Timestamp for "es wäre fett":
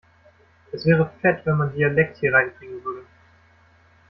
0.71-1.45